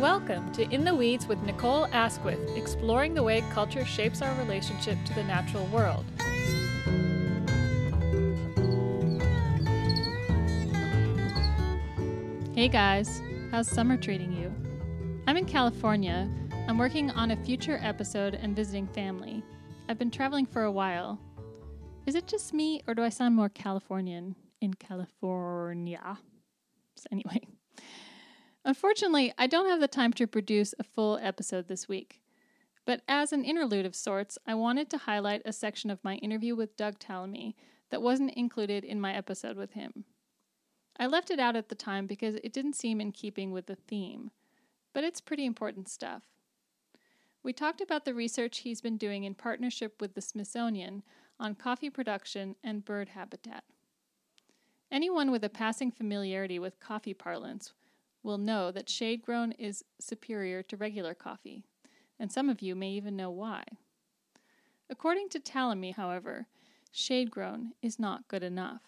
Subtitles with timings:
[0.00, 4.96] Welcome to In the Weeds with Nicole Asquith, exploring the way culture shapes our relationship
[5.06, 6.04] to the natural world.
[12.54, 14.54] Hey guys, how's summer treating you?
[15.26, 16.30] I'm in California.
[16.68, 19.42] I'm working on a future episode and visiting family.
[19.88, 21.18] I've been traveling for a while.
[22.06, 26.20] Is it just me, or do I sound more Californian in California?
[26.94, 27.40] So anyway,
[28.64, 32.20] Unfortunately, I don't have the time to produce a full episode this week.
[32.84, 36.56] But as an interlude of sorts, I wanted to highlight a section of my interview
[36.56, 37.54] with Doug Tallamy
[37.90, 40.04] that wasn't included in my episode with him.
[40.98, 43.76] I left it out at the time because it didn't seem in keeping with the
[43.76, 44.30] theme,
[44.92, 46.24] but it's pretty important stuff.
[47.42, 51.04] We talked about the research he's been doing in partnership with the Smithsonian
[51.38, 53.64] on coffee production and bird habitat.
[54.90, 57.72] Anyone with a passing familiarity with coffee parlance
[58.22, 61.64] will know that shade grown is superior to regular coffee,
[62.18, 63.64] and some of you may even know why.
[64.90, 66.46] According to Tallamy, however,
[66.90, 68.82] shade grown is not good enough.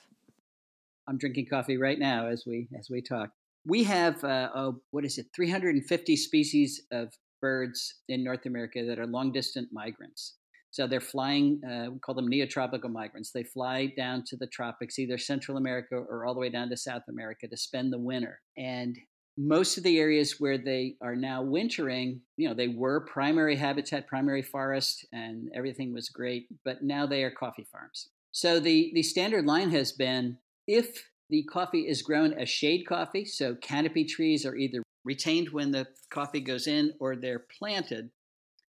[1.09, 3.31] I'm drinking coffee right now as we as we talk.
[3.67, 5.27] We have uh, oh, what is it?
[5.35, 10.35] 350 species of birds in North America that are long distant migrants.
[10.73, 13.33] So they're flying, uh, we call them neotropical migrants.
[13.33, 16.77] They fly down to the tropics, either Central America or all the way down to
[16.77, 18.41] South America to spend the winter.
[18.57, 18.97] And
[19.43, 24.07] most of the areas where they are now wintering, you know, they were primary habitat,
[24.07, 28.11] primary forest, and everything was great, but now they are coffee farms.
[28.33, 33.25] So the, the standard line has been if the coffee is grown as shade coffee,
[33.25, 38.11] so canopy trees are either retained when the coffee goes in or they're planted,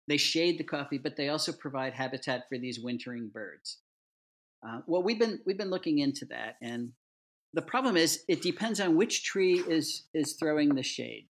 [0.09, 3.81] they shade the coffee, but they also provide habitat for these wintering birds.
[4.67, 6.93] Uh, well, we've been we've been looking into that, and
[7.55, 11.29] the problem is it depends on which tree is is throwing the shade.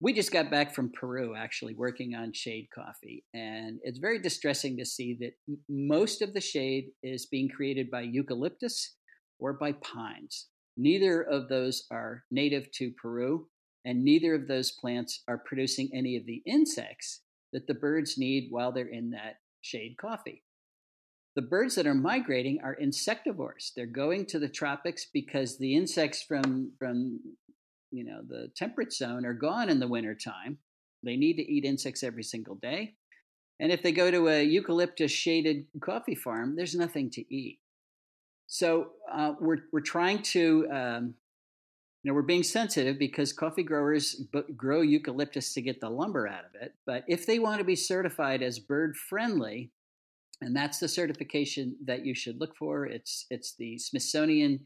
[0.00, 4.76] We just got back from Peru actually working on shade coffee, and it's very distressing
[4.78, 5.34] to see that
[5.68, 8.96] most of the shade is being created by eucalyptus
[9.38, 10.48] or by pines.
[10.76, 13.46] Neither of those are native to Peru,
[13.84, 17.20] and neither of those plants are producing any of the insects
[17.52, 20.42] that the birds need while they're in that shade coffee.
[21.34, 23.72] The birds that are migrating are insectivores.
[23.74, 27.20] They're going to the tropics because the insects from from
[27.90, 30.58] you know the temperate zone are gone in the wintertime.
[31.02, 32.94] They need to eat insects every single day.
[33.60, 37.60] And if they go to a eucalyptus shaded coffee farm, there's nothing to eat.
[38.46, 41.14] So uh, we're we're trying to um,
[42.02, 46.28] you know we're being sensitive because coffee growers b- grow eucalyptus to get the lumber
[46.28, 46.74] out of it.
[46.84, 49.70] But if they want to be certified as bird friendly,
[50.42, 52.86] and that's the certification that you should look for.
[52.86, 54.60] It's it's the Smithsonian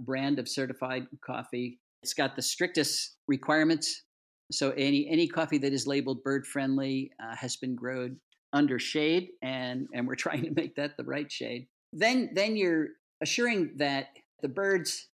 [0.00, 1.80] brand of certified coffee.
[2.02, 4.04] It's got the strictest requirements.
[4.52, 8.18] So any any coffee that is labeled bird friendly uh, has been grown
[8.52, 11.66] under shade, and and we're trying to make that the right shade.
[11.92, 12.88] Then then you're
[13.20, 14.08] assuring that
[14.42, 15.08] the birds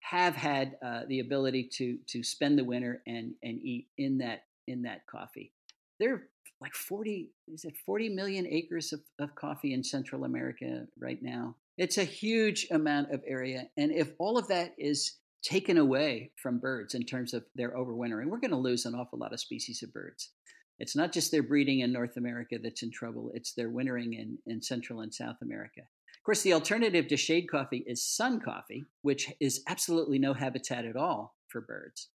[0.00, 4.44] have had uh, the ability to to spend the winter and and eat in that
[4.66, 5.52] in that coffee.
[5.98, 6.28] There
[6.60, 11.56] like 40 is it 40 million acres of, of coffee in central america right now.
[11.76, 16.58] It's a huge amount of area and if all of that is taken away from
[16.58, 19.82] birds in terms of their overwintering we're going to lose an awful lot of species
[19.82, 20.30] of birds.
[20.78, 24.38] It's not just their breeding in north america that's in trouble it's their wintering in,
[24.46, 25.80] in central and south america.
[25.80, 30.84] Of course the alternative to shade coffee is sun coffee which is absolutely no habitat
[30.84, 32.08] at all for birds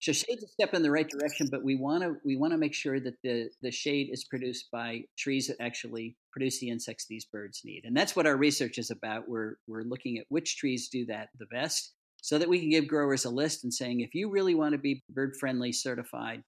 [0.00, 2.58] so shade's a step in the right direction, but we want to we want to
[2.58, 7.06] make sure that the the shade is produced by trees that actually produce the insects
[7.06, 9.28] these birds need, and that's what our research is about.
[9.28, 12.88] We're we're looking at which trees do that the best, so that we can give
[12.88, 16.42] growers a list and saying if you really want to be bird friendly certified,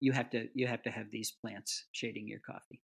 [0.00, 2.80] you have to you have to have these plants shading your coffee,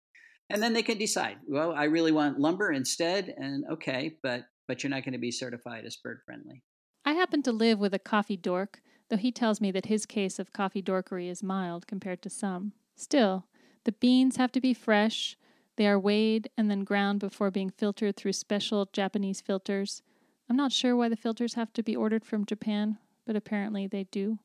[0.49, 1.37] and then they can decide.
[1.47, 5.31] Well, I really want lumber instead, and okay, but but you're not going to be
[5.31, 6.63] certified as bird friendly.
[7.05, 10.39] I happen to live with a coffee dork though he tells me that his case
[10.39, 12.73] of coffee dorkery is mild compared to some.
[12.95, 13.45] Still,
[13.83, 15.37] the beans have to be fresh,
[15.77, 20.01] they are weighed and then ground before being filtered through special Japanese filters.
[20.49, 24.05] I'm not sure why the filters have to be ordered from Japan, but apparently they
[24.05, 24.39] do.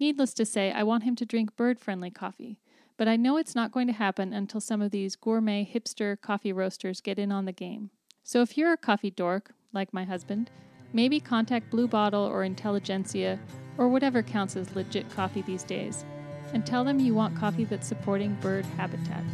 [0.00, 2.58] Needless to say, I want him to drink bird friendly coffee,
[2.96, 6.52] but I know it's not going to happen until some of these gourmet hipster coffee
[6.52, 7.90] roasters get in on the game.
[8.24, 10.50] So if you're a coffee dork, like my husband,
[10.92, 13.38] maybe contact Blue Bottle or Intelligentsia
[13.78, 16.04] or whatever counts as legit coffee these days,
[16.52, 19.24] and tell them you want coffee that's supporting bird habitat.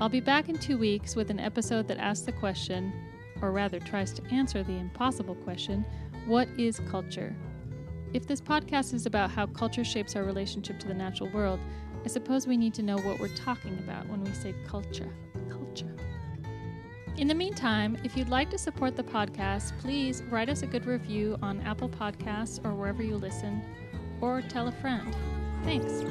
[0.00, 2.92] I'll be back in two weeks with an episode that asks the question,
[3.42, 5.84] or rather tries to answer the impossible question
[6.26, 7.34] what is culture?
[8.12, 11.58] If this podcast is about how culture shapes our relationship to the natural world,
[12.04, 15.12] I suppose we need to know what we're talking about when we say culture.
[15.50, 15.94] Culture.
[17.16, 20.86] In the meantime, if you'd like to support the podcast, please write us a good
[20.86, 23.62] review on Apple Podcasts or wherever you listen,
[24.20, 25.14] or tell a friend.
[25.64, 26.04] Thanks.